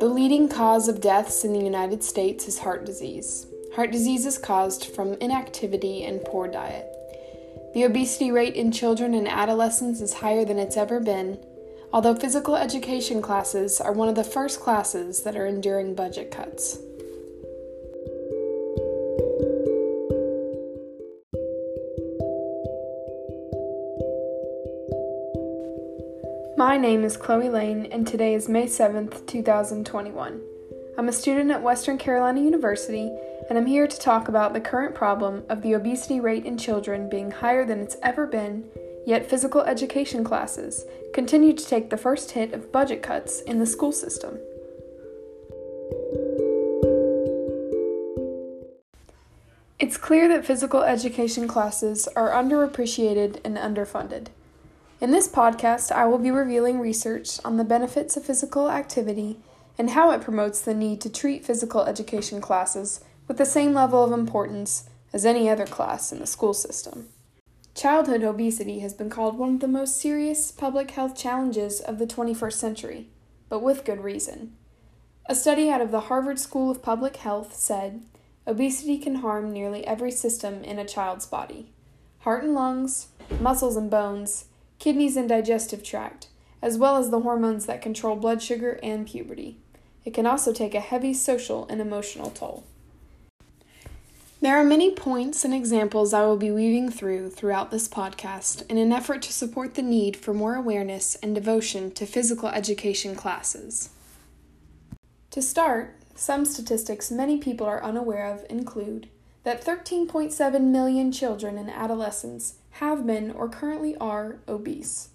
The 0.00 0.08
leading 0.08 0.48
cause 0.48 0.88
of 0.88 1.00
deaths 1.00 1.44
in 1.44 1.52
the 1.52 1.64
United 1.64 2.02
States 2.02 2.48
is 2.48 2.58
heart 2.58 2.84
disease. 2.84 3.46
Heart 3.76 3.92
disease 3.92 4.26
is 4.26 4.38
caused 4.38 4.86
from 4.86 5.14
inactivity 5.14 6.02
and 6.02 6.24
poor 6.24 6.48
diet. 6.48 6.86
The 7.74 7.84
obesity 7.84 8.32
rate 8.32 8.56
in 8.56 8.72
children 8.72 9.14
and 9.14 9.28
adolescents 9.28 10.00
is 10.00 10.14
higher 10.14 10.44
than 10.44 10.58
it's 10.58 10.76
ever 10.76 10.98
been, 10.98 11.38
although 11.92 12.16
physical 12.16 12.56
education 12.56 13.22
classes 13.22 13.80
are 13.80 13.92
one 13.92 14.08
of 14.08 14.16
the 14.16 14.24
first 14.24 14.58
classes 14.58 15.22
that 15.22 15.36
are 15.36 15.46
enduring 15.46 15.94
budget 15.94 16.30
cuts. 16.30 16.78
My 26.56 26.76
name 26.76 27.02
is 27.02 27.16
Chloe 27.16 27.48
Lane, 27.48 27.86
and 27.86 28.06
today 28.06 28.32
is 28.32 28.48
May 28.48 28.66
7th, 28.66 29.26
2021. 29.26 30.40
I'm 30.96 31.08
a 31.08 31.12
student 31.12 31.50
at 31.50 31.64
Western 31.64 31.98
Carolina 31.98 32.40
University, 32.40 33.10
and 33.48 33.58
I'm 33.58 33.66
here 33.66 33.88
to 33.88 33.98
talk 33.98 34.28
about 34.28 34.52
the 34.52 34.60
current 34.60 34.94
problem 34.94 35.42
of 35.48 35.62
the 35.62 35.72
obesity 35.72 36.20
rate 36.20 36.46
in 36.46 36.56
children 36.56 37.08
being 37.08 37.32
higher 37.32 37.64
than 37.64 37.80
it's 37.80 37.96
ever 38.04 38.24
been, 38.28 38.66
yet 39.04 39.28
physical 39.28 39.62
education 39.62 40.22
classes 40.22 40.84
continue 41.12 41.54
to 41.54 41.66
take 41.66 41.90
the 41.90 41.96
first 41.96 42.30
hit 42.30 42.52
of 42.52 42.70
budget 42.70 43.02
cuts 43.02 43.40
in 43.40 43.58
the 43.58 43.66
school 43.66 43.90
system. 43.90 44.38
It's 49.80 49.96
clear 49.96 50.28
that 50.28 50.46
physical 50.46 50.84
education 50.84 51.48
classes 51.48 52.06
are 52.14 52.30
underappreciated 52.30 53.40
and 53.44 53.56
underfunded. 53.56 54.28
In 55.04 55.10
this 55.10 55.28
podcast, 55.28 55.92
I 55.92 56.06
will 56.06 56.16
be 56.16 56.30
revealing 56.30 56.80
research 56.80 57.38
on 57.44 57.58
the 57.58 57.62
benefits 57.62 58.16
of 58.16 58.24
physical 58.24 58.70
activity 58.70 59.36
and 59.76 59.90
how 59.90 60.10
it 60.12 60.22
promotes 60.22 60.62
the 60.62 60.72
need 60.72 61.02
to 61.02 61.10
treat 61.10 61.44
physical 61.44 61.82
education 61.84 62.40
classes 62.40 63.04
with 63.28 63.36
the 63.36 63.44
same 63.44 63.74
level 63.74 64.02
of 64.02 64.18
importance 64.18 64.88
as 65.12 65.26
any 65.26 65.50
other 65.50 65.66
class 65.66 66.10
in 66.10 66.20
the 66.20 66.26
school 66.26 66.54
system. 66.54 67.10
Childhood 67.74 68.22
obesity 68.22 68.78
has 68.78 68.94
been 68.94 69.10
called 69.10 69.36
one 69.36 69.56
of 69.56 69.60
the 69.60 69.68
most 69.68 70.00
serious 70.00 70.50
public 70.50 70.92
health 70.92 71.14
challenges 71.14 71.82
of 71.82 71.98
the 71.98 72.06
21st 72.06 72.54
century, 72.54 73.08
but 73.50 73.60
with 73.60 73.84
good 73.84 74.02
reason. 74.02 74.56
A 75.26 75.34
study 75.34 75.68
out 75.68 75.82
of 75.82 75.90
the 75.90 76.08
Harvard 76.08 76.38
School 76.38 76.70
of 76.70 76.82
Public 76.82 77.16
Health 77.16 77.54
said 77.54 78.00
obesity 78.46 78.96
can 78.96 79.16
harm 79.16 79.52
nearly 79.52 79.86
every 79.86 80.10
system 80.10 80.64
in 80.64 80.78
a 80.78 80.86
child's 80.86 81.26
body 81.26 81.74
heart 82.20 82.42
and 82.42 82.54
lungs, 82.54 83.08
muscles 83.38 83.76
and 83.76 83.90
bones, 83.90 84.46
kidneys 84.78 85.16
and 85.16 85.28
digestive 85.28 85.82
tract, 85.82 86.28
as 86.60 86.78
well 86.78 86.96
as 86.96 87.10
the 87.10 87.20
hormones 87.20 87.66
that 87.66 87.82
control 87.82 88.16
blood 88.16 88.42
sugar 88.42 88.78
and 88.82 89.06
puberty. 89.06 89.58
It 90.04 90.14
can 90.14 90.26
also 90.26 90.52
take 90.52 90.74
a 90.74 90.80
heavy 90.80 91.14
social 91.14 91.66
and 91.68 91.80
emotional 91.80 92.30
toll. 92.30 92.64
There 94.40 94.58
are 94.58 94.64
many 94.64 94.90
points 94.90 95.44
and 95.46 95.54
examples 95.54 96.12
I 96.12 96.26
will 96.26 96.36
be 96.36 96.50
weaving 96.50 96.90
through 96.90 97.30
throughout 97.30 97.70
this 97.70 97.88
podcast 97.88 98.68
in 98.70 98.76
an 98.76 98.92
effort 98.92 99.22
to 99.22 99.32
support 99.32 99.74
the 99.74 99.82
need 99.82 100.18
for 100.18 100.34
more 100.34 100.54
awareness 100.54 101.14
and 101.22 101.34
devotion 101.34 101.90
to 101.92 102.04
physical 102.04 102.50
education 102.50 103.14
classes. 103.16 103.88
To 105.30 105.40
start, 105.40 105.96
some 106.14 106.44
statistics 106.44 107.10
many 107.10 107.38
people 107.38 107.66
are 107.66 107.82
unaware 107.82 108.30
of 108.30 108.44
include 108.50 109.08
that 109.44 109.64
13.7 109.64 110.60
million 110.62 111.12
children 111.12 111.56
and 111.56 111.70
adolescents 111.70 112.54
have 112.72 113.06
been 113.06 113.30
or 113.30 113.48
currently 113.48 113.96
are 113.98 114.40
obese. 114.48 115.10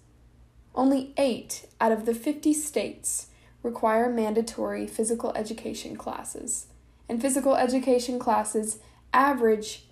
Only 0.74 1.12
8 1.18 1.66
out 1.80 1.92
of 1.92 2.06
the 2.06 2.14
50 2.14 2.54
states 2.54 3.26
require 3.62 4.08
mandatory 4.08 4.86
physical 4.86 5.34
education 5.34 5.94
classes, 5.96 6.68
and 7.08 7.20
physical 7.20 7.56
education 7.56 8.18
classes 8.18 8.78
average 9.12 9.84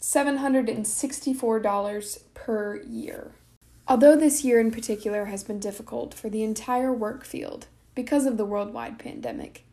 $764 0.00 2.18
per 2.34 2.82
year. 2.82 3.32
Although 3.86 4.16
this 4.16 4.44
year 4.44 4.60
in 4.60 4.70
particular 4.70 5.24
has 5.26 5.44
been 5.44 5.60
difficult 5.60 6.12
for 6.12 6.28
the 6.28 6.42
entire 6.42 6.92
work 6.92 7.24
field 7.24 7.68
because 7.94 8.26
of 8.26 8.36
the 8.36 8.44
worldwide 8.44 8.98
pandemic, 8.98 9.64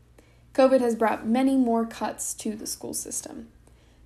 COVID 0.54 0.80
has 0.80 0.96
brought 0.96 1.28
many 1.28 1.58
more 1.58 1.86
cuts 1.86 2.34
to 2.36 2.56
the 2.56 2.66
school 2.66 2.94
system. 2.94 3.50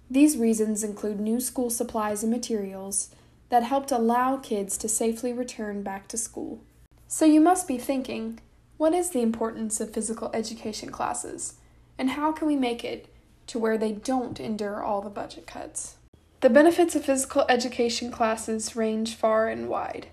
These 0.10 0.38
reasons 0.38 0.84
include 0.84 1.20
new 1.20 1.40
school 1.40 1.70
supplies 1.70 2.24
and 2.24 2.32
materials 2.32 3.10
that 3.50 3.64
helped 3.64 3.92
allow 3.92 4.38
kids 4.38 4.78
to 4.80 4.90
safely 4.90 5.32
return 5.32 5.84
back 5.84 6.08
to 6.08 6.18
school. 6.18 6.60
So 7.08 7.26
you 7.26 7.40
must 7.40 7.68
be 7.68 7.78
thinking, 7.78 8.40
what 8.78 8.94
is 8.94 9.10
the 9.10 9.22
importance 9.22 9.80
of 9.80 9.94
physical 9.94 10.32
education 10.34 10.92
classes, 10.92 11.56
and 11.98 12.12
how 12.12 12.32
can 12.32 12.48
we 12.48 12.56
make 12.56 12.84
it 12.84 13.14
to 13.48 13.60
where 13.60 13.78
they 13.78 13.92
don't 13.92 14.40
endure 14.40 14.84
all 14.84 15.02
the 15.02 15.10
budget 15.10 15.46
cuts? 15.46 15.98
The 16.42 16.50
benefits 16.50 16.96
of 16.96 17.06
physical 17.06 17.46
education 17.50 18.12
classes 18.12 18.76
range 18.76 19.16
far 19.16 19.48
and 19.48 19.68
wide. 19.68 20.08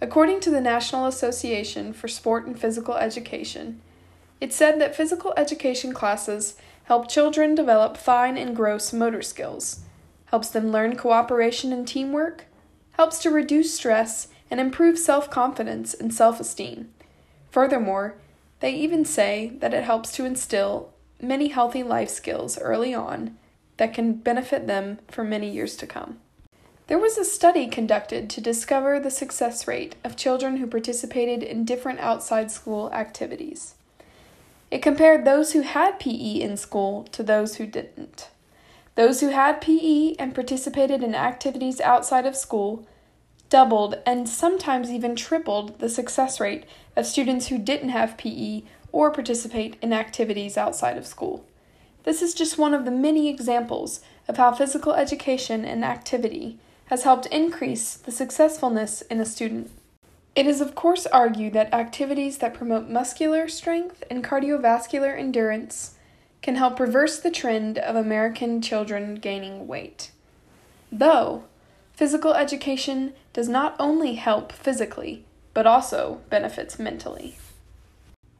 According 0.00 0.40
to 0.40 0.50
the 0.50 0.60
National 0.60 1.06
Association 1.06 1.92
for 1.92 2.08
Sport 2.08 2.46
and 2.46 2.58
Physical 2.58 2.94
Education, 2.94 3.80
it 4.40 4.52
said 4.52 4.80
that 4.80 4.96
physical 4.96 5.34
education 5.36 5.92
classes 5.92 6.54
help 6.88 7.06
children 7.06 7.54
develop 7.54 7.98
fine 7.98 8.38
and 8.38 8.56
gross 8.56 8.94
motor 8.94 9.20
skills, 9.20 9.80
helps 10.26 10.48
them 10.48 10.72
learn 10.72 10.96
cooperation 10.96 11.70
and 11.70 11.86
teamwork, 11.86 12.46
helps 12.92 13.18
to 13.18 13.30
reduce 13.30 13.74
stress 13.74 14.28
and 14.50 14.58
improve 14.58 14.98
self 14.98 15.28
confidence 15.28 15.92
and 15.92 16.14
self 16.14 16.40
esteem. 16.40 16.88
Furthermore, 17.50 18.16
they 18.60 18.72
even 18.72 19.04
say 19.04 19.52
that 19.58 19.74
it 19.74 19.84
helps 19.84 20.12
to 20.12 20.24
instill 20.24 20.94
many 21.20 21.48
healthy 21.48 21.82
life 21.82 22.08
skills 22.08 22.58
early 22.58 22.94
on 22.94 23.36
that 23.76 23.92
can 23.92 24.14
benefit 24.14 24.66
them 24.66 24.98
for 25.08 25.22
many 25.22 25.50
years 25.50 25.76
to 25.76 25.86
come. 25.86 26.18
There 26.86 26.98
was 26.98 27.18
a 27.18 27.24
study 27.26 27.68
conducted 27.68 28.30
to 28.30 28.40
discover 28.40 28.98
the 28.98 29.10
success 29.10 29.68
rate 29.68 29.96
of 30.04 30.16
children 30.16 30.56
who 30.56 30.66
participated 30.66 31.42
in 31.42 31.66
different 31.66 32.00
outside 32.00 32.50
school 32.50 32.90
activities. 32.94 33.74
It 34.70 34.82
compared 34.82 35.24
those 35.24 35.52
who 35.52 35.62
had 35.62 35.98
PE 35.98 36.40
in 36.40 36.56
school 36.56 37.04
to 37.12 37.22
those 37.22 37.56
who 37.56 37.66
didn't. 37.66 38.28
Those 38.96 39.20
who 39.20 39.28
had 39.28 39.60
PE 39.60 40.14
and 40.18 40.34
participated 40.34 41.02
in 41.02 41.14
activities 41.14 41.80
outside 41.80 42.26
of 42.26 42.36
school 42.36 42.86
doubled 43.48 43.96
and 44.04 44.28
sometimes 44.28 44.90
even 44.90 45.16
tripled 45.16 45.78
the 45.78 45.88
success 45.88 46.38
rate 46.38 46.64
of 46.96 47.06
students 47.06 47.46
who 47.46 47.58
didn't 47.58 47.90
have 47.90 48.18
PE 48.18 48.62
or 48.92 49.10
participate 49.10 49.76
in 49.80 49.92
activities 49.92 50.58
outside 50.58 50.98
of 50.98 51.06
school. 51.06 51.44
This 52.04 52.22
is 52.22 52.34
just 52.34 52.58
one 52.58 52.74
of 52.74 52.84
the 52.84 52.90
many 52.90 53.28
examples 53.28 54.00
of 54.26 54.36
how 54.36 54.52
physical 54.52 54.92
education 54.92 55.64
and 55.64 55.84
activity 55.84 56.58
has 56.86 57.04
helped 57.04 57.26
increase 57.26 57.94
the 57.94 58.12
successfulness 58.12 59.02
in 59.02 59.20
a 59.20 59.24
student. 59.24 59.70
It 60.38 60.46
is, 60.46 60.60
of 60.60 60.76
course, 60.76 61.04
argued 61.04 61.52
that 61.54 61.74
activities 61.74 62.38
that 62.38 62.54
promote 62.54 62.88
muscular 62.88 63.48
strength 63.48 64.04
and 64.08 64.22
cardiovascular 64.22 65.18
endurance 65.18 65.96
can 66.42 66.54
help 66.54 66.78
reverse 66.78 67.18
the 67.18 67.32
trend 67.32 67.76
of 67.76 67.96
American 67.96 68.62
children 68.62 69.16
gaining 69.16 69.66
weight. 69.66 70.12
Though, 70.92 71.42
physical 71.92 72.34
education 72.34 73.14
does 73.32 73.48
not 73.48 73.74
only 73.80 74.14
help 74.14 74.52
physically, 74.52 75.24
but 75.54 75.66
also 75.66 76.20
benefits 76.30 76.78
mentally. 76.78 77.36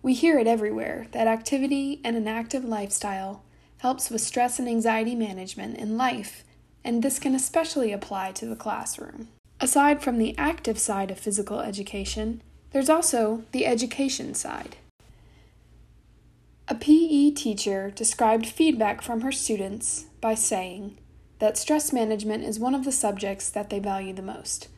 We 0.01 0.15
hear 0.15 0.39
it 0.39 0.47
everywhere 0.47 1.09
that 1.11 1.27
activity 1.27 2.01
and 2.05 2.15
an 2.17 2.29
active 2.29 2.65
lifestyle 2.65 3.43
helps 3.79 4.09
with 4.09 4.21
stress 4.21 4.61
and 4.61 4.69
anxiety 4.69 5.17
management 5.17 5.77
in 5.79 5.99
life, 5.99 6.45
and 6.85 7.03
this 7.03 7.19
can 7.19 7.35
especially 7.35 7.91
apply 7.91 8.31
to 8.35 8.47
the 8.47 8.55
classroom. 8.55 9.31
Aside 9.61 10.03
from 10.03 10.19
the 10.19 10.37
active 10.39 10.79
side 10.79 11.11
of 11.11 11.19
physical 11.19 11.61
education, 11.61 12.43
there's 12.71 12.89
also 12.89 13.43
the 13.51 13.67
education 13.67 14.35
side. 14.35 14.77
A 16.69 16.75
PE 16.77 17.31
teacher 17.31 17.91
described 17.91 18.47
feedback 18.47 19.03
from 19.03 19.23
her 19.23 19.33
students 19.33 20.05
by 20.21 20.35
saying 20.35 20.97
that 21.41 21.59
stress 21.59 21.93
management 21.93 22.45
is 22.45 22.59
one 22.59 22.75
of 22.75 22.85
the 22.85 22.93
subjects 22.93 23.51
that 23.51 23.71
they 23.71 23.81
value 23.81 24.13
the 24.13 24.23
most. 24.23 24.69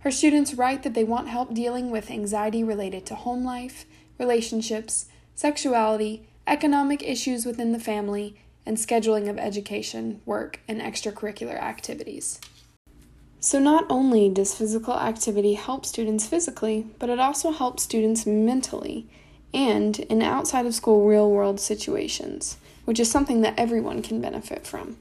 Her 0.00 0.10
students 0.10 0.54
write 0.54 0.84
that 0.84 0.94
they 0.94 1.04
want 1.04 1.28
help 1.28 1.52
dealing 1.52 1.90
with 1.90 2.10
anxiety 2.10 2.62
related 2.62 3.06
to 3.06 3.14
home 3.14 3.44
life, 3.44 3.84
relationships, 4.18 5.06
sexuality, 5.34 6.28
economic 6.46 7.02
issues 7.02 7.44
within 7.44 7.72
the 7.72 7.80
family, 7.80 8.36
and 8.64 8.76
scheduling 8.76 9.28
of 9.28 9.38
education, 9.38 10.20
work, 10.24 10.60
and 10.68 10.80
extracurricular 10.80 11.60
activities. 11.60 12.40
So, 13.42 13.58
not 13.58 13.86
only 13.88 14.28
does 14.28 14.54
physical 14.54 14.94
activity 14.94 15.54
help 15.54 15.86
students 15.86 16.26
physically, 16.26 16.86
but 16.98 17.08
it 17.08 17.18
also 17.18 17.52
helps 17.52 17.82
students 17.82 18.26
mentally 18.26 19.06
and 19.54 19.98
in 19.98 20.20
outside 20.20 20.66
of 20.66 20.74
school 20.74 21.06
real 21.06 21.30
world 21.30 21.58
situations, 21.58 22.58
which 22.84 23.00
is 23.00 23.10
something 23.10 23.40
that 23.40 23.58
everyone 23.58 24.02
can 24.02 24.20
benefit 24.20 24.66
from. 24.66 24.98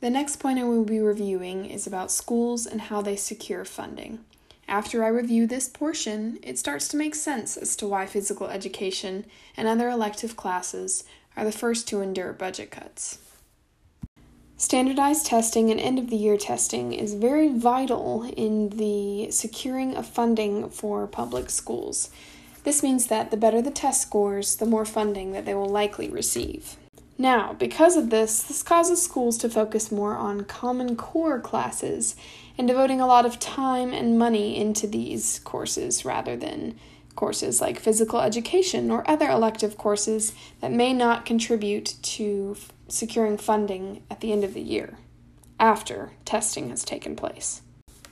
The 0.00 0.08
next 0.08 0.36
point 0.36 0.58
I 0.58 0.64
will 0.64 0.84
be 0.84 0.98
reviewing 0.98 1.66
is 1.66 1.86
about 1.86 2.10
schools 2.10 2.64
and 2.64 2.80
how 2.82 3.02
they 3.02 3.16
secure 3.16 3.66
funding. 3.66 4.20
After 4.66 5.04
I 5.04 5.08
review 5.08 5.46
this 5.46 5.68
portion, 5.68 6.38
it 6.42 6.58
starts 6.58 6.88
to 6.88 6.96
make 6.96 7.14
sense 7.14 7.56
as 7.56 7.76
to 7.76 7.88
why 7.88 8.06
physical 8.06 8.48
education 8.48 9.26
and 9.56 9.68
other 9.68 9.90
elective 9.90 10.36
classes 10.36 11.04
are 11.36 11.44
the 11.44 11.52
first 11.52 11.86
to 11.88 12.00
endure 12.00 12.32
budget 12.32 12.70
cuts. 12.70 13.18
Standardized 14.60 15.24
testing 15.24 15.70
and 15.70 15.78
end 15.78 16.00
of 16.00 16.10
the 16.10 16.16
year 16.16 16.36
testing 16.36 16.92
is 16.92 17.14
very 17.14 17.48
vital 17.48 18.28
in 18.36 18.70
the 18.70 19.30
securing 19.30 19.94
of 19.94 20.04
funding 20.04 20.68
for 20.68 21.06
public 21.06 21.48
schools. 21.48 22.10
This 22.64 22.82
means 22.82 23.06
that 23.06 23.30
the 23.30 23.36
better 23.36 23.62
the 23.62 23.70
test 23.70 24.02
scores, 24.02 24.56
the 24.56 24.66
more 24.66 24.84
funding 24.84 25.30
that 25.30 25.44
they 25.44 25.54
will 25.54 25.68
likely 25.68 26.10
receive. 26.10 26.76
Now, 27.16 27.52
because 27.52 27.96
of 27.96 28.10
this, 28.10 28.42
this 28.42 28.64
causes 28.64 29.00
schools 29.00 29.38
to 29.38 29.48
focus 29.48 29.92
more 29.92 30.16
on 30.16 30.42
Common 30.42 30.96
Core 30.96 31.38
classes 31.38 32.16
and 32.58 32.66
devoting 32.66 33.00
a 33.00 33.06
lot 33.06 33.24
of 33.24 33.38
time 33.38 33.92
and 33.92 34.18
money 34.18 34.56
into 34.56 34.88
these 34.88 35.38
courses 35.44 36.04
rather 36.04 36.36
than 36.36 36.74
courses 37.14 37.60
like 37.60 37.78
physical 37.78 38.20
education 38.20 38.90
or 38.90 39.08
other 39.08 39.28
elective 39.30 39.78
courses 39.78 40.32
that 40.60 40.72
may 40.72 40.92
not 40.92 41.24
contribute 41.24 41.94
to 42.02 42.56
securing 42.88 43.38
funding 43.38 44.02
at 44.10 44.20
the 44.20 44.32
end 44.32 44.44
of 44.44 44.54
the 44.54 44.60
year, 44.60 44.98
after 45.60 46.12
testing 46.24 46.70
has 46.70 46.84
taken 46.84 47.14
place. 47.14 47.62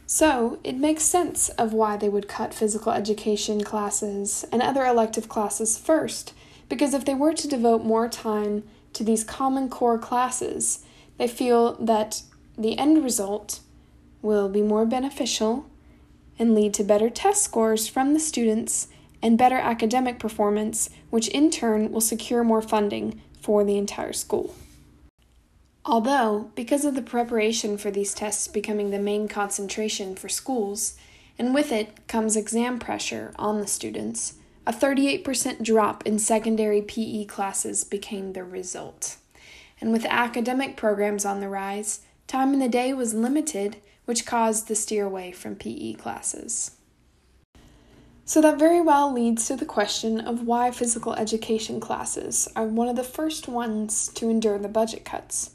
So, 0.06 0.60
it 0.62 0.76
makes 0.76 1.02
sense 1.02 1.48
of 1.50 1.72
why 1.72 1.96
they 1.96 2.08
would 2.08 2.28
cut 2.28 2.54
physical 2.54 2.92
education 2.92 3.64
classes 3.64 4.44
and 4.52 4.62
other 4.62 4.84
elective 4.84 5.28
classes 5.28 5.76
first, 5.76 6.32
because 6.68 6.94
if 6.94 7.04
they 7.04 7.14
were 7.14 7.32
to 7.32 7.48
devote 7.48 7.84
more 7.84 8.08
time 8.08 8.62
to 8.92 9.02
these 9.02 9.24
common 9.24 9.68
core 9.68 9.98
classes, 9.98 10.84
they 11.18 11.26
feel 11.26 11.72
that 11.74 12.22
the 12.56 12.78
end 12.78 13.02
result 13.02 13.60
will 14.22 14.48
be 14.48 14.62
more 14.62 14.86
beneficial 14.86 15.66
and 16.38 16.54
lead 16.54 16.74
to 16.74 16.84
better 16.84 17.10
test 17.10 17.42
scores 17.42 17.88
from 17.88 18.12
the 18.12 18.20
students 18.20 18.88
and 19.22 19.38
better 19.38 19.56
academic 19.56 20.18
performance, 20.18 20.90
which 21.10 21.28
in 21.28 21.50
turn 21.50 21.90
will 21.90 22.00
secure 22.00 22.44
more 22.44 22.62
funding 22.62 23.20
for 23.40 23.64
the 23.64 23.76
entire 23.76 24.12
school. 24.12 24.54
Although, 25.88 26.50
because 26.56 26.84
of 26.84 26.96
the 26.96 27.02
preparation 27.02 27.78
for 27.78 27.92
these 27.92 28.12
tests 28.12 28.48
becoming 28.48 28.90
the 28.90 28.98
main 28.98 29.28
concentration 29.28 30.16
for 30.16 30.28
schools, 30.28 30.96
and 31.38 31.54
with 31.54 31.70
it 31.70 32.08
comes 32.08 32.34
exam 32.34 32.80
pressure 32.80 33.32
on 33.38 33.60
the 33.60 33.68
students, 33.68 34.34
a 34.66 34.72
38% 34.72 35.62
drop 35.62 36.04
in 36.04 36.18
secondary 36.18 36.82
PE 36.82 37.26
classes 37.26 37.84
became 37.84 38.32
the 38.32 38.42
result. 38.42 39.18
And 39.80 39.92
with 39.92 40.04
academic 40.06 40.76
programs 40.76 41.24
on 41.24 41.38
the 41.38 41.48
rise, 41.48 42.00
time 42.26 42.52
in 42.52 42.58
the 42.58 42.68
day 42.68 42.92
was 42.92 43.14
limited, 43.14 43.76
which 44.06 44.26
caused 44.26 44.66
the 44.66 44.74
steer 44.74 45.06
away 45.06 45.30
from 45.30 45.54
PE 45.54 45.92
classes. 45.92 46.72
So, 48.24 48.40
that 48.40 48.58
very 48.58 48.80
well 48.80 49.12
leads 49.12 49.46
to 49.46 49.54
the 49.54 49.64
question 49.64 50.20
of 50.20 50.42
why 50.42 50.72
physical 50.72 51.12
education 51.12 51.78
classes 51.78 52.48
are 52.56 52.66
one 52.66 52.88
of 52.88 52.96
the 52.96 53.04
first 53.04 53.46
ones 53.46 54.08
to 54.14 54.28
endure 54.28 54.58
the 54.58 54.66
budget 54.66 55.04
cuts. 55.04 55.50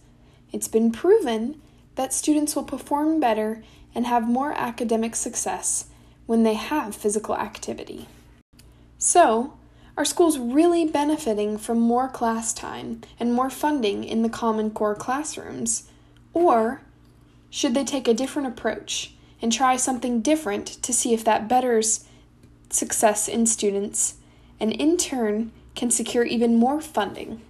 It's 0.52 0.68
been 0.68 0.92
proven 0.92 1.62
that 1.96 2.14
students 2.14 2.56
will 2.56 2.64
perform 2.64 3.20
better 3.20 3.64
and 3.94 4.06
have 4.06 4.28
more 4.28 4.54
academic 4.54 5.16
success 5.16 5.86
when 6.26 6.44
they 6.44 6.54
have 6.54 6.96
physical 6.96 7.36
activity. 7.36 8.08
So, 8.98 9.54
are 9.98 10.06
schools 10.06 10.40
really 10.40 10.86
benefiting 10.86 11.58
from 11.58 11.80
more 11.80 12.08
class 12.08 12.54
time 12.54 13.02
and 13.20 13.34
more 13.34 13.50
funding 13.50 14.04
in 14.04 14.22
the 14.22 14.30
Common 14.30 14.72
Core 14.72 14.96
classrooms? 14.96 15.90
Or 16.34 16.82
should 17.50 17.74
they 17.74 17.84
take 17.84 18.08
a 18.08 18.14
different 18.14 18.48
approach 18.48 19.14
and 19.42 19.52
try 19.52 19.76
something 19.76 20.22
different 20.22 20.68
to 20.68 20.94
see 20.94 21.14
if 21.14 21.24
that 21.26 21.50
betters 21.50 22.06
success 22.70 23.28
in 23.28 23.46
students 23.46 24.16
and 24.60 24.72
in 24.72 24.96
turn 24.96 25.52
can 25.76 25.92
secure 25.92 26.24
even 26.24 26.56
more 26.56 26.80
funding? 26.80 27.42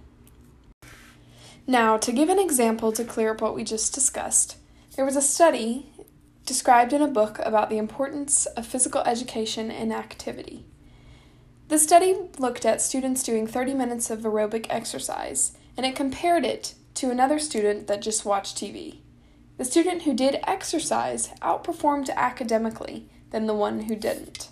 Now, 1.66 1.96
to 1.96 2.12
give 2.12 2.28
an 2.28 2.40
example 2.40 2.90
to 2.92 3.04
clear 3.04 3.30
up 3.30 3.40
what 3.40 3.54
we 3.54 3.62
just 3.62 3.94
discussed, 3.94 4.56
there 4.96 5.04
was 5.04 5.16
a 5.16 5.22
study 5.22 5.92
described 6.44 6.92
in 6.92 7.00
a 7.00 7.06
book 7.06 7.38
about 7.38 7.70
the 7.70 7.78
importance 7.78 8.46
of 8.46 8.66
physical 8.66 9.00
education 9.02 9.70
and 9.70 9.92
activity. 9.92 10.66
The 11.68 11.78
study 11.78 12.16
looked 12.38 12.66
at 12.66 12.82
students 12.82 13.22
doing 13.22 13.46
30 13.46 13.74
minutes 13.74 14.10
of 14.10 14.20
aerobic 14.20 14.66
exercise, 14.68 15.52
and 15.76 15.86
it 15.86 15.94
compared 15.94 16.44
it 16.44 16.74
to 16.94 17.10
another 17.10 17.38
student 17.38 17.86
that 17.86 18.02
just 18.02 18.24
watched 18.24 18.56
TV. 18.56 18.98
The 19.56 19.64
student 19.64 20.02
who 20.02 20.14
did 20.14 20.40
exercise 20.46 21.28
outperformed 21.40 22.10
academically 22.10 23.08
than 23.30 23.46
the 23.46 23.54
one 23.54 23.82
who 23.82 23.94
didn't. 23.94 24.48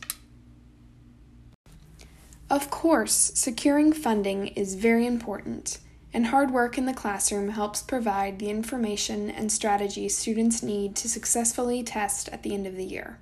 Of 2.49 2.71
course, 2.71 3.33
securing 3.35 3.93
funding 3.93 4.49
is 4.49 4.77
very 4.77 5.07
important 5.07 5.79
and 6.13 6.27
hard 6.27 6.51
work 6.51 6.77
in 6.77 6.87
the 6.87 6.95
classroom 6.95 7.51
helps 7.51 7.83
provide 7.83 8.39
the 8.39 8.51
information 8.51 9.31
and 9.31 9.53
strategies 9.53 10.17
students 10.17 10.63
need 10.63 10.97
to 10.97 11.09
successfully 11.09 11.83
test 11.83 12.29
at 12.31 12.43
the 12.43 12.55
end 12.55 12.67
of 12.67 12.77
the 12.77 12.85
year. 12.85 13.19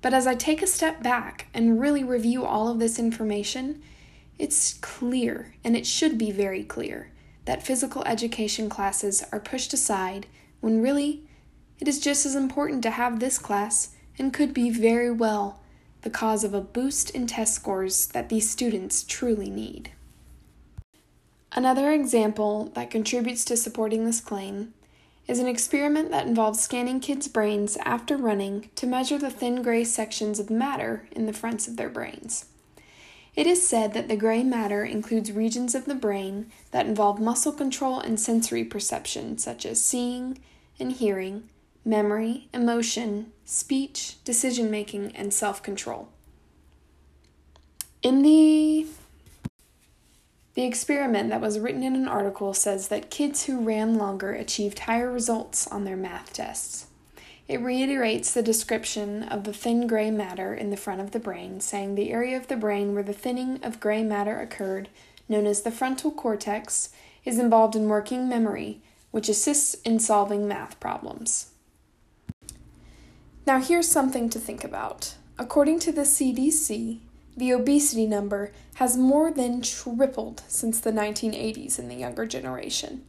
But 0.00 0.14
as 0.14 0.26
I 0.26 0.34
take 0.34 0.62
a 0.62 0.66
step 0.66 1.02
back 1.02 1.48
and 1.52 1.80
really 1.80 2.04
review 2.04 2.44
all 2.44 2.68
of 2.68 2.78
this 2.78 2.98
information, 2.98 3.82
it's 4.38 4.74
clear, 4.74 5.54
and 5.64 5.76
it 5.76 5.86
should 5.86 6.16
be 6.16 6.30
very 6.30 6.62
clear, 6.62 7.10
that 7.44 7.62
physical 7.62 8.04
education 8.04 8.68
classes 8.68 9.24
are 9.32 9.40
pushed 9.40 9.72
aside 9.72 10.26
when 10.60 10.80
really 10.80 11.24
it 11.80 11.88
is 11.88 12.00
just 12.00 12.24
as 12.24 12.34
important 12.34 12.82
to 12.84 12.90
have 12.90 13.18
this 13.18 13.38
class 13.38 13.90
and 14.18 14.32
could 14.32 14.54
be 14.54 14.70
very 14.70 15.10
well 15.10 15.60
the 16.02 16.10
cause 16.10 16.44
of 16.44 16.54
a 16.54 16.60
boost 16.60 17.10
in 17.10 17.26
test 17.26 17.54
scores 17.54 18.06
that 18.08 18.28
these 18.28 18.48
students 18.48 19.02
truly 19.02 19.50
need. 19.50 19.90
Another 21.52 21.92
example 21.92 22.70
that 22.74 22.90
contributes 22.90 23.44
to 23.46 23.56
supporting 23.56 24.04
this 24.04 24.20
claim 24.20 24.74
is 25.26 25.38
an 25.38 25.46
experiment 25.46 26.10
that 26.10 26.26
involves 26.26 26.60
scanning 26.60 27.00
kids' 27.00 27.28
brains 27.28 27.76
after 27.84 28.16
running 28.16 28.70
to 28.74 28.86
measure 28.86 29.18
the 29.18 29.30
thin 29.30 29.62
gray 29.62 29.84
sections 29.84 30.38
of 30.38 30.50
matter 30.50 31.06
in 31.12 31.26
the 31.26 31.32
fronts 31.32 31.68
of 31.68 31.76
their 31.76 31.88
brains. 31.88 32.46
It 33.36 33.46
is 33.46 33.66
said 33.66 33.92
that 33.92 34.08
the 34.08 34.16
gray 34.16 34.42
matter 34.42 34.84
includes 34.84 35.30
regions 35.30 35.74
of 35.74 35.84
the 35.84 35.94
brain 35.94 36.50
that 36.70 36.86
involve 36.86 37.20
muscle 37.20 37.52
control 37.52 38.00
and 38.00 38.18
sensory 38.18 38.64
perception, 38.64 39.38
such 39.38 39.64
as 39.64 39.84
seeing 39.84 40.38
and 40.80 40.92
hearing, 40.92 41.48
memory, 41.84 42.48
emotion, 42.52 43.32
speech, 43.44 44.16
decision 44.24 44.70
making, 44.70 45.14
and 45.14 45.32
self 45.32 45.62
control. 45.62 46.08
In 48.02 48.22
the 48.22 48.86
the 50.58 50.64
experiment 50.64 51.30
that 51.30 51.40
was 51.40 51.60
written 51.60 51.84
in 51.84 51.94
an 51.94 52.08
article 52.08 52.52
says 52.52 52.88
that 52.88 53.12
kids 53.12 53.44
who 53.44 53.60
ran 53.60 53.94
longer 53.94 54.32
achieved 54.32 54.80
higher 54.80 55.08
results 55.08 55.68
on 55.68 55.84
their 55.84 55.96
math 55.96 56.32
tests. 56.32 56.88
It 57.46 57.60
reiterates 57.60 58.34
the 58.34 58.42
description 58.42 59.22
of 59.22 59.44
the 59.44 59.52
thin 59.52 59.86
gray 59.86 60.10
matter 60.10 60.52
in 60.52 60.70
the 60.70 60.76
front 60.76 61.00
of 61.00 61.12
the 61.12 61.20
brain, 61.20 61.60
saying 61.60 61.94
the 61.94 62.10
area 62.10 62.36
of 62.36 62.48
the 62.48 62.56
brain 62.56 62.92
where 62.92 63.04
the 63.04 63.12
thinning 63.12 63.62
of 63.62 63.78
gray 63.78 64.02
matter 64.02 64.40
occurred, 64.40 64.88
known 65.28 65.46
as 65.46 65.62
the 65.62 65.70
frontal 65.70 66.10
cortex, 66.10 66.88
is 67.24 67.38
involved 67.38 67.76
in 67.76 67.88
working 67.88 68.28
memory, 68.28 68.80
which 69.12 69.28
assists 69.28 69.74
in 69.82 70.00
solving 70.00 70.48
math 70.48 70.80
problems. 70.80 71.52
Now, 73.46 73.60
here's 73.60 73.86
something 73.86 74.28
to 74.30 74.40
think 74.40 74.64
about. 74.64 75.14
According 75.38 75.78
to 75.78 75.92
the 75.92 76.02
CDC, 76.02 76.98
the 77.38 77.52
obesity 77.52 78.06
number 78.06 78.52
has 78.74 78.96
more 78.96 79.30
than 79.30 79.62
tripled 79.62 80.42
since 80.48 80.80
the 80.80 80.92
1980s 80.92 81.78
in 81.78 81.88
the 81.88 81.94
younger 81.94 82.26
generation. 82.26 83.04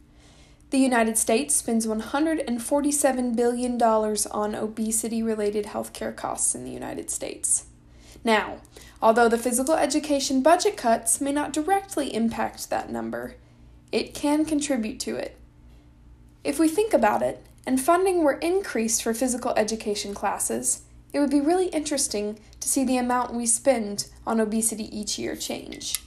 The 0.70 0.78
United 0.78 1.18
States 1.18 1.54
spends 1.54 1.86
$147 1.86 3.36
billion 3.36 3.82
on 3.82 4.54
obesity 4.54 5.22
related 5.22 5.66
healthcare 5.66 6.14
costs 6.14 6.54
in 6.54 6.64
the 6.64 6.70
United 6.70 7.10
States. 7.10 7.66
Now, 8.22 8.58
although 9.02 9.28
the 9.28 9.38
physical 9.38 9.74
education 9.74 10.42
budget 10.42 10.76
cuts 10.76 11.20
may 11.20 11.32
not 11.32 11.52
directly 11.52 12.14
impact 12.14 12.70
that 12.70 12.90
number, 12.90 13.34
it 13.90 14.14
can 14.14 14.44
contribute 14.44 15.00
to 15.00 15.16
it. 15.16 15.36
If 16.44 16.58
we 16.58 16.68
think 16.68 16.94
about 16.94 17.22
it, 17.22 17.44
and 17.66 17.80
funding 17.80 18.22
were 18.22 18.34
increased 18.34 19.02
for 19.02 19.12
physical 19.12 19.52
education 19.56 20.14
classes, 20.14 20.82
it 21.12 21.20
would 21.20 21.30
be 21.30 21.40
really 21.40 21.66
interesting 21.68 22.38
to 22.60 22.68
see 22.68 22.84
the 22.84 22.96
amount 22.96 23.34
we 23.34 23.46
spend 23.46 24.08
on 24.26 24.40
obesity 24.40 24.84
each 24.96 25.18
year 25.18 25.34
change. 25.34 26.02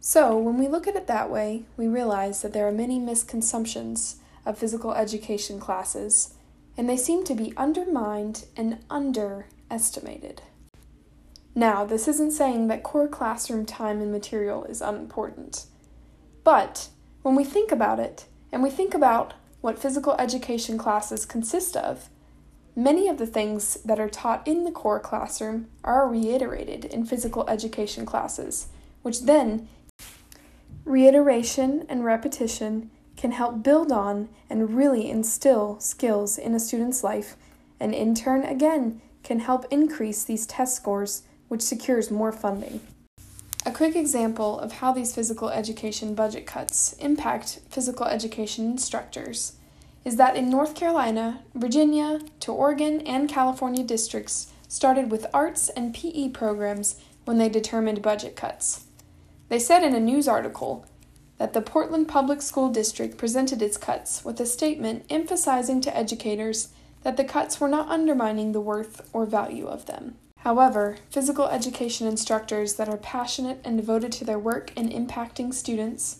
So, 0.00 0.36
when 0.36 0.58
we 0.58 0.68
look 0.68 0.86
at 0.86 0.96
it 0.96 1.06
that 1.06 1.30
way, 1.30 1.62
we 1.76 1.88
realize 1.88 2.42
that 2.42 2.52
there 2.52 2.68
are 2.68 2.72
many 2.72 2.98
misconceptions 2.98 4.16
of 4.44 4.58
physical 4.58 4.92
education 4.92 5.58
classes, 5.58 6.34
and 6.76 6.88
they 6.88 6.96
seem 6.96 7.24
to 7.24 7.34
be 7.34 7.54
undermined 7.56 8.44
and 8.56 8.84
underestimated. 8.90 10.42
Now, 11.54 11.84
this 11.84 12.06
isn't 12.08 12.32
saying 12.32 12.68
that 12.68 12.82
core 12.82 13.08
classroom 13.08 13.64
time 13.64 14.02
and 14.02 14.12
material 14.12 14.64
is 14.64 14.82
unimportant, 14.82 15.66
but 16.42 16.88
when 17.22 17.34
we 17.34 17.44
think 17.44 17.72
about 17.72 17.98
it, 17.98 18.26
and 18.52 18.62
we 18.62 18.68
think 18.70 18.92
about 18.92 19.32
what 19.62 19.78
physical 19.78 20.14
education 20.18 20.76
classes 20.76 21.24
consist 21.24 21.76
of, 21.76 22.10
Many 22.76 23.08
of 23.08 23.18
the 23.18 23.26
things 23.26 23.74
that 23.84 24.00
are 24.00 24.08
taught 24.08 24.46
in 24.48 24.64
the 24.64 24.72
core 24.72 24.98
classroom 24.98 25.68
are 25.84 26.08
reiterated 26.08 26.84
in 26.86 27.06
physical 27.06 27.48
education 27.48 28.04
classes, 28.04 28.66
which 29.02 29.22
then 29.22 29.68
reiteration 30.84 31.86
and 31.88 32.04
repetition 32.04 32.90
can 33.16 33.30
help 33.30 33.62
build 33.62 33.92
on 33.92 34.28
and 34.50 34.76
really 34.76 35.08
instill 35.08 35.78
skills 35.78 36.36
in 36.36 36.52
a 36.52 36.58
student's 36.58 37.04
life, 37.04 37.36
and 37.78 37.94
in 37.94 38.12
turn, 38.12 38.42
again, 38.42 39.00
can 39.22 39.38
help 39.38 39.66
increase 39.70 40.24
these 40.24 40.44
test 40.44 40.74
scores, 40.74 41.22
which 41.46 41.62
secures 41.62 42.10
more 42.10 42.32
funding. 42.32 42.80
A 43.64 43.70
quick 43.70 43.94
example 43.94 44.58
of 44.58 44.72
how 44.72 44.92
these 44.92 45.14
physical 45.14 45.48
education 45.48 46.14
budget 46.16 46.44
cuts 46.44 46.92
impact 46.94 47.60
physical 47.70 48.06
education 48.06 48.66
instructors 48.66 49.52
is 50.04 50.16
that 50.16 50.36
in 50.36 50.50
North 50.50 50.74
Carolina, 50.74 51.42
Virginia, 51.54 52.20
to 52.40 52.52
Oregon, 52.52 53.00
and 53.02 53.28
California 53.28 53.82
districts 53.82 54.52
started 54.68 55.10
with 55.10 55.26
arts 55.32 55.68
and 55.70 55.94
PE 55.94 56.30
programs 56.30 57.00
when 57.24 57.38
they 57.38 57.48
determined 57.48 58.02
budget 58.02 58.36
cuts. 58.36 58.86
They 59.48 59.58
said 59.58 59.82
in 59.82 59.94
a 59.94 60.00
news 60.00 60.28
article 60.28 60.86
that 61.38 61.52
the 61.52 61.60
Portland 61.60 62.08
Public 62.08 62.42
School 62.42 62.68
District 62.68 63.16
presented 63.16 63.62
its 63.62 63.76
cuts 63.76 64.24
with 64.24 64.40
a 64.40 64.46
statement 64.46 65.04
emphasizing 65.10 65.80
to 65.82 65.96
educators 65.96 66.68
that 67.02 67.16
the 67.16 67.24
cuts 67.24 67.60
were 67.60 67.68
not 67.68 67.88
undermining 67.88 68.52
the 68.52 68.60
worth 68.60 69.08
or 69.12 69.26
value 69.26 69.66
of 69.66 69.86
them. 69.86 70.16
However, 70.38 70.98
physical 71.10 71.46
education 71.48 72.06
instructors 72.06 72.74
that 72.74 72.88
are 72.88 72.98
passionate 72.98 73.60
and 73.64 73.76
devoted 73.76 74.12
to 74.12 74.24
their 74.24 74.38
work 74.38 74.72
and 74.76 74.90
impacting 74.90 75.54
students 75.54 76.18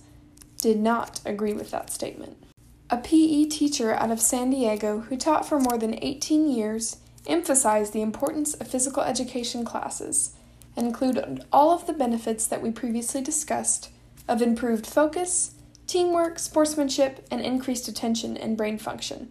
did 0.59 0.79
not 0.79 1.21
agree 1.27 1.53
with 1.53 1.71
that 1.71 1.91
statement. 1.91 2.43
A 2.91 2.99
PE 2.99 3.47
teacher 3.47 3.95
out 3.95 4.11
of 4.11 4.21
San 4.21 4.51
Diego 4.51 5.01
who 5.01 5.17
taught 5.17 5.49
for 5.49 5.59
more 5.59 5.79
than 5.79 5.99
18 6.03 6.51
years 6.51 6.99
emphasized 7.27 7.93
the 7.93 8.03
importance 8.03 8.53
of 8.55 8.69
physical 8.69 9.03
education 9.03 9.65
classes 9.65 10.35
and 10.77 10.87
included 10.87 11.45
all 11.51 11.71
of 11.71 11.87
the 11.87 11.95
benefits 11.95 12.47
that 12.47 12.61
we 12.61 12.71
previously 12.71 13.23
discussed 13.23 13.91
of 14.29 14.43
improved 14.43 14.87
focus, 14.87 15.55
teamwork, 15.87 16.39
sportsmanship, 16.39 17.27
and 17.31 17.41
increased 17.41 17.89
attention 17.89 18.37
and 18.37 18.57
brain 18.57 18.77
function. 18.77 19.31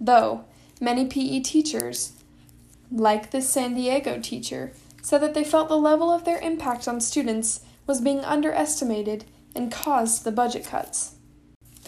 Though 0.00 0.44
many 0.80 1.06
PE 1.06 1.40
teachers, 1.40 2.12
like 2.90 3.30
this 3.30 3.50
San 3.50 3.74
Diego 3.74 4.18
teacher, 4.18 4.72
said 5.02 5.18
that 5.18 5.34
they 5.34 5.44
felt 5.44 5.68
the 5.68 5.76
level 5.76 6.10
of 6.10 6.24
their 6.24 6.40
impact 6.40 6.88
on 6.88 7.00
students 7.00 7.60
was 7.86 8.00
being 8.00 8.20
underestimated 8.20 9.26
and 9.54 9.72
caused 9.72 10.24
the 10.24 10.32
budget 10.32 10.64
cuts. 10.64 11.16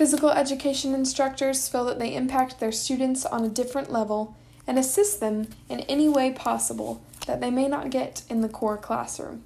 Physical 0.01 0.31
education 0.31 0.95
instructors 0.95 1.69
feel 1.69 1.85
that 1.85 1.99
they 1.99 2.15
impact 2.15 2.59
their 2.59 2.73
students 2.73 3.27
on 3.27 3.45
a 3.45 3.51
different 3.51 3.93
level 3.93 4.35
and 4.67 4.79
assist 4.79 5.21
them 5.21 5.49
in 5.69 5.81
any 5.81 6.09
way 6.09 6.33
possible 6.33 7.03
that 7.27 7.43
they 7.43 7.51
may 7.51 7.69
not 7.69 7.91
get 7.91 8.23
in 8.31 8.41
the 8.41 8.49
core 8.49 8.79
classroom. 8.79 9.45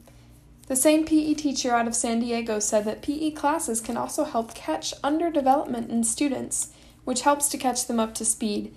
The 0.68 0.76
same 0.76 1.04
PE 1.04 1.34
teacher 1.34 1.74
out 1.74 1.88
of 1.88 1.96
San 1.96 2.20
Diego 2.20 2.60
said 2.60 2.84
that 2.84 3.02
PE 3.02 3.32
classes 3.32 3.80
can 3.80 3.96
also 3.96 4.22
help 4.22 4.54
catch 4.54 4.94
underdevelopment 5.02 5.88
in 5.88 6.04
students, 6.04 6.68
which 7.02 7.22
helps 7.22 7.48
to 7.48 7.58
catch 7.58 7.88
them 7.88 7.98
up 7.98 8.14
to 8.14 8.24
speed. 8.24 8.76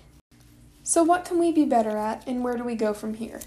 So, 0.81 1.03
what 1.03 1.25
can 1.25 1.37
we 1.37 1.51
be 1.51 1.65
better 1.65 1.95
at, 1.95 2.27
and 2.27 2.43
where 2.43 2.57
do 2.57 2.63
we 2.63 2.73
go 2.73 2.91
from 2.95 3.13
here? 3.13 3.41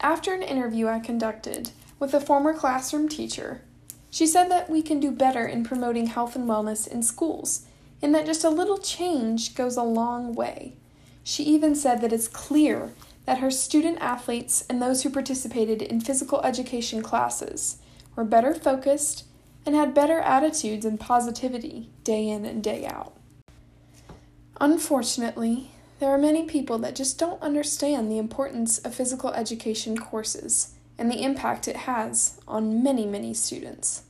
After 0.00 0.34
an 0.34 0.42
interview 0.42 0.88
I 0.88 0.98
conducted 0.98 1.70
with 2.00 2.14
a 2.14 2.20
former 2.20 2.52
classroom 2.52 3.08
teacher, 3.08 3.62
she 4.10 4.26
said 4.26 4.50
that 4.50 4.68
we 4.68 4.82
can 4.82 5.00
do 5.00 5.10
better 5.10 5.46
in 5.46 5.64
promoting 5.64 6.06
health 6.06 6.34
and 6.34 6.48
wellness 6.48 6.86
in 6.86 7.02
schools, 7.02 7.66
and 8.02 8.14
that 8.14 8.26
just 8.26 8.44
a 8.44 8.50
little 8.50 8.78
change 8.78 9.54
goes 9.54 9.76
a 9.76 9.82
long 9.82 10.34
way. 10.34 10.74
She 11.22 11.44
even 11.44 11.74
said 11.74 12.00
that 12.00 12.12
it's 12.12 12.28
clear 12.28 12.92
that 13.26 13.38
her 13.38 13.50
student 13.50 13.98
athletes 14.00 14.64
and 14.68 14.82
those 14.82 15.02
who 15.02 15.10
participated 15.10 15.82
in 15.82 16.00
physical 16.00 16.40
education 16.42 17.02
classes 17.02 17.76
were 18.16 18.24
better 18.24 18.54
focused 18.54 19.24
and 19.64 19.74
had 19.74 19.94
better 19.94 20.18
attitudes 20.18 20.84
and 20.84 20.98
positivity 20.98 21.90
day 22.02 22.28
in 22.28 22.44
and 22.44 22.64
day 22.64 22.86
out. 22.86 23.12
Unfortunately, 24.60 25.70
there 26.00 26.10
are 26.10 26.18
many 26.18 26.44
people 26.44 26.78
that 26.78 26.96
just 26.96 27.18
don't 27.18 27.40
understand 27.42 28.10
the 28.10 28.18
importance 28.18 28.78
of 28.78 28.94
physical 28.94 29.30
education 29.30 29.96
courses 29.96 30.74
and 31.00 31.10
the 31.10 31.22
impact 31.24 31.66
it 31.66 31.76
has 31.76 32.38
on 32.46 32.82
many, 32.82 33.06
many 33.06 33.32
students. 33.32 34.02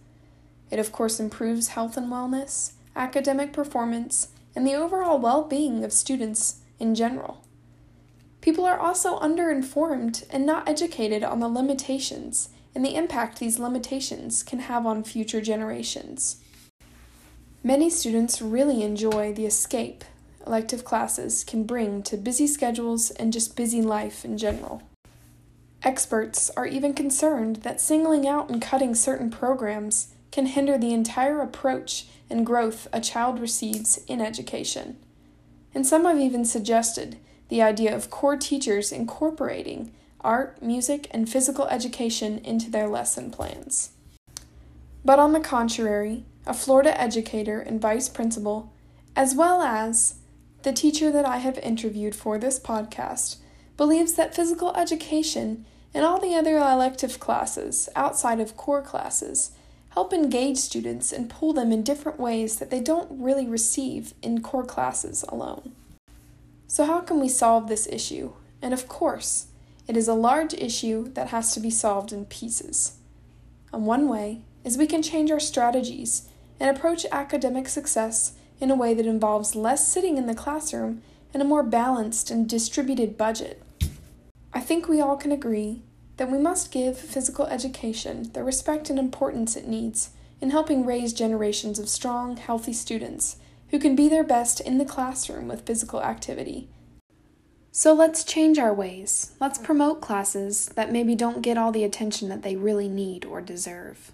It, 0.72 0.80
of 0.80 0.90
course, 0.90 1.20
improves 1.20 1.68
health 1.68 1.96
and 1.96 2.12
wellness, 2.12 2.72
academic 2.96 3.52
performance, 3.52 4.28
and 4.56 4.66
the 4.66 4.74
overall 4.74 5.18
well 5.20 5.44
being 5.44 5.84
of 5.84 5.92
students 5.92 6.56
in 6.80 6.96
general. 6.96 7.44
People 8.40 8.64
are 8.64 8.78
also 8.78 9.20
underinformed 9.20 10.24
and 10.30 10.44
not 10.44 10.68
educated 10.68 11.22
on 11.22 11.38
the 11.38 11.48
limitations 11.48 12.48
and 12.74 12.84
the 12.84 12.96
impact 12.96 13.38
these 13.38 13.58
limitations 13.58 14.42
can 14.42 14.60
have 14.60 14.84
on 14.84 15.04
future 15.04 15.40
generations. 15.40 16.42
Many 17.62 17.90
students 17.90 18.42
really 18.42 18.82
enjoy 18.82 19.32
the 19.32 19.46
escape 19.46 20.04
elective 20.46 20.84
classes 20.84 21.44
can 21.44 21.64
bring 21.64 22.02
to 22.02 22.16
busy 22.16 22.46
schedules 22.46 23.10
and 23.12 23.32
just 23.32 23.54
busy 23.54 23.82
life 23.82 24.24
in 24.24 24.38
general. 24.38 24.82
Experts 25.82 26.50
are 26.56 26.66
even 26.66 26.92
concerned 26.92 27.56
that 27.56 27.80
singling 27.80 28.28
out 28.28 28.50
and 28.50 28.60
cutting 28.60 28.94
certain 28.94 29.30
programs 29.30 30.08
can 30.30 30.46
hinder 30.46 30.76
the 30.76 30.92
entire 30.92 31.40
approach 31.40 32.06
and 32.28 32.44
growth 32.44 32.86
a 32.92 33.00
child 33.00 33.40
receives 33.40 33.98
in 34.06 34.20
education. 34.20 34.96
And 35.74 35.86
some 35.86 36.04
have 36.04 36.18
even 36.18 36.44
suggested 36.44 37.18
the 37.48 37.62
idea 37.62 37.94
of 37.94 38.10
core 38.10 38.36
teachers 38.36 38.92
incorporating 38.92 39.92
art, 40.20 40.62
music, 40.62 41.08
and 41.12 41.28
physical 41.28 41.66
education 41.68 42.38
into 42.44 42.70
their 42.70 42.86
lesson 42.86 43.30
plans. 43.30 43.90
But 45.02 45.18
on 45.18 45.32
the 45.32 45.40
contrary, 45.40 46.24
a 46.46 46.52
Florida 46.52 46.98
educator 47.00 47.58
and 47.60 47.80
vice 47.80 48.08
principal, 48.08 48.70
as 49.16 49.34
well 49.34 49.62
as 49.62 50.16
the 50.62 50.72
teacher 50.74 51.10
that 51.10 51.24
I 51.24 51.38
have 51.38 51.58
interviewed 51.58 52.14
for 52.14 52.38
this 52.38 52.60
podcast, 52.60 53.36
believes 53.80 54.12
that 54.12 54.34
physical 54.34 54.76
education 54.76 55.64
and 55.94 56.04
all 56.04 56.20
the 56.20 56.34
other 56.34 56.58
elective 56.58 57.18
classes 57.18 57.88
outside 57.96 58.38
of 58.38 58.54
core 58.54 58.82
classes 58.82 59.52
help 59.94 60.12
engage 60.12 60.58
students 60.58 61.10
and 61.10 61.30
pull 61.30 61.54
them 61.54 61.72
in 61.72 61.82
different 61.82 62.20
ways 62.20 62.58
that 62.58 62.68
they 62.68 62.78
don't 62.78 63.08
really 63.10 63.46
receive 63.46 64.12
in 64.20 64.42
core 64.42 64.66
classes 64.66 65.24
alone. 65.30 65.72
So, 66.68 66.84
how 66.84 67.00
can 67.00 67.20
we 67.20 67.28
solve 67.30 67.68
this 67.68 67.86
issue? 67.86 68.34
And 68.60 68.74
of 68.74 68.86
course, 68.86 69.46
it 69.88 69.96
is 69.96 70.08
a 70.08 70.24
large 70.28 70.52
issue 70.52 71.10
that 71.14 71.28
has 71.28 71.54
to 71.54 71.60
be 71.60 71.70
solved 71.70 72.12
in 72.12 72.26
pieces. 72.26 72.98
And 73.72 73.86
one 73.86 74.10
way 74.10 74.42
is 74.62 74.76
we 74.76 74.86
can 74.86 75.02
change 75.02 75.30
our 75.30 75.40
strategies 75.40 76.28
and 76.60 76.68
approach 76.68 77.06
academic 77.10 77.66
success 77.66 78.34
in 78.60 78.70
a 78.70 78.76
way 78.76 78.92
that 78.92 79.06
involves 79.06 79.56
less 79.56 79.88
sitting 79.88 80.18
in 80.18 80.26
the 80.26 80.34
classroom 80.34 81.00
and 81.32 81.42
a 81.42 81.46
more 81.46 81.62
balanced 81.62 82.30
and 82.30 82.46
distributed 82.46 83.16
budget. 83.16 83.62
I 84.52 84.60
think 84.60 84.88
we 84.88 85.00
all 85.00 85.16
can 85.16 85.32
agree 85.32 85.82
that 86.16 86.30
we 86.30 86.38
must 86.38 86.72
give 86.72 86.98
physical 86.98 87.46
education 87.46 88.30
the 88.32 88.42
respect 88.42 88.90
and 88.90 88.98
importance 88.98 89.56
it 89.56 89.68
needs 89.68 90.10
in 90.40 90.50
helping 90.50 90.84
raise 90.84 91.12
generations 91.12 91.78
of 91.78 91.88
strong, 91.88 92.36
healthy 92.36 92.72
students 92.72 93.36
who 93.70 93.78
can 93.78 93.94
be 93.94 94.08
their 94.08 94.24
best 94.24 94.60
in 94.60 94.78
the 94.78 94.84
classroom 94.84 95.48
with 95.48 95.66
physical 95.66 96.02
activity. 96.02 96.68
So 97.72 97.92
let's 97.92 98.24
change 98.24 98.58
our 98.58 98.74
ways. 98.74 99.32
Let's 99.40 99.58
promote 99.58 100.00
classes 100.00 100.66
that 100.74 100.90
maybe 100.90 101.14
don't 101.14 101.42
get 101.42 101.56
all 101.56 101.70
the 101.70 101.84
attention 101.84 102.28
that 102.28 102.42
they 102.42 102.56
really 102.56 102.88
need 102.88 103.24
or 103.24 103.40
deserve. 103.40 104.10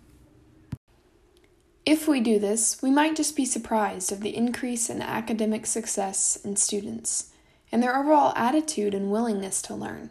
If 1.87 2.07
we 2.07 2.21
do 2.21 2.39
this, 2.39 2.83
we 2.83 2.91
might 2.91 3.17
just 3.17 3.35
be 3.35 3.47
surprised 3.47 4.13
of 4.13 4.21
the 4.21 4.37
increase 4.37 4.91
in 4.91 5.01
academic 5.01 5.65
success 5.65 6.37
in 6.45 6.57
students 6.57 7.33
and 7.73 7.83
their 7.83 7.97
overall 7.97 8.33
attitude 8.37 8.93
and 8.93 9.11
willingness 9.11 9.63
to 9.63 9.75
learn. 9.75 10.11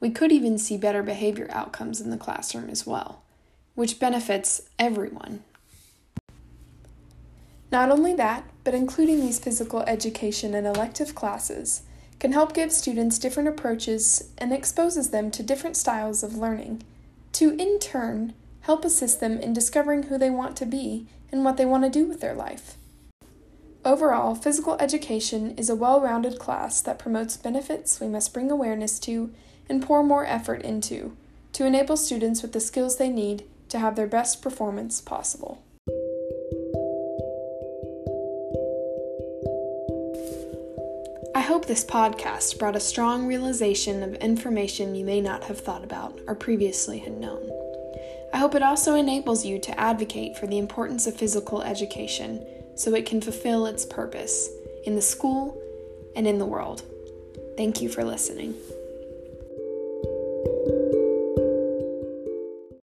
We 0.00 0.10
could 0.10 0.32
even 0.32 0.58
see 0.58 0.76
better 0.78 1.02
behavior 1.02 1.46
outcomes 1.50 2.00
in 2.00 2.10
the 2.10 2.16
classroom 2.16 2.70
as 2.70 2.86
well, 2.86 3.22
which 3.74 4.00
benefits 4.00 4.62
everyone. 4.78 5.44
Not 7.70 7.90
only 7.90 8.14
that, 8.14 8.44
but 8.64 8.74
including 8.74 9.20
these 9.20 9.38
physical 9.38 9.82
education 9.82 10.54
and 10.54 10.66
elective 10.66 11.14
classes 11.14 11.82
can 12.18 12.32
help 12.32 12.52
give 12.52 12.72
students 12.72 13.18
different 13.18 13.48
approaches 13.48 14.30
and 14.38 14.52
exposes 14.52 15.10
them 15.10 15.30
to 15.30 15.42
different 15.42 15.76
styles 15.76 16.22
of 16.22 16.36
learning, 16.36 16.82
to 17.32 17.50
in 17.56 17.78
turn 17.78 18.34
help 18.62 18.84
assist 18.84 19.20
them 19.20 19.38
in 19.38 19.52
discovering 19.52 20.04
who 20.04 20.18
they 20.18 20.30
want 20.30 20.56
to 20.56 20.66
be 20.66 21.06
and 21.32 21.44
what 21.44 21.56
they 21.56 21.64
want 21.64 21.84
to 21.84 21.90
do 21.90 22.06
with 22.06 22.20
their 22.20 22.34
life. 22.34 22.76
Overall, 23.84 24.34
physical 24.34 24.76
education 24.78 25.54
is 25.56 25.70
a 25.70 25.74
well 25.74 26.00
rounded 26.00 26.38
class 26.38 26.82
that 26.82 26.98
promotes 26.98 27.38
benefits 27.38 28.00
we 28.00 28.08
must 28.08 28.34
bring 28.34 28.50
awareness 28.50 28.98
to 29.00 29.32
and 29.70 29.82
pour 29.82 30.02
more 30.02 30.26
effort 30.26 30.62
into 30.62 31.16
to 31.52 31.64
enable 31.64 31.96
students 31.96 32.42
with 32.42 32.52
the 32.52 32.60
skills 32.60 32.98
they 32.98 33.08
need 33.08 33.44
to 33.68 33.78
have 33.78 33.96
their 33.96 34.06
best 34.06 34.42
performance 34.42 35.00
possible. 35.00 35.62
I 41.34 41.40
hope 41.40 41.66
this 41.66 41.84
podcast 41.84 42.58
brought 42.58 42.76
a 42.76 42.80
strong 42.80 43.26
realization 43.26 44.02
of 44.02 44.14
information 44.16 44.94
you 44.94 45.04
may 45.04 45.20
not 45.20 45.44
have 45.44 45.60
thought 45.60 45.84
about 45.84 46.20
or 46.26 46.34
previously 46.34 46.98
had 46.98 47.18
known. 47.18 47.50
I 48.32 48.38
hope 48.38 48.54
it 48.54 48.62
also 48.62 48.94
enables 48.94 49.44
you 49.44 49.58
to 49.60 49.80
advocate 49.80 50.36
for 50.36 50.46
the 50.46 50.58
importance 50.58 51.06
of 51.06 51.16
physical 51.16 51.62
education 51.62 52.44
so 52.76 52.94
it 52.94 53.06
can 53.06 53.20
fulfill 53.20 53.66
its 53.66 53.86
purpose 53.86 54.48
in 54.84 54.94
the 54.96 55.02
school 55.02 55.60
and 56.14 56.26
in 56.26 56.38
the 56.38 56.46
world. 56.46 56.82
Thank 57.56 57.80
you 57.80 57.88
for 57.88 58.04
listening. 58.04 58.54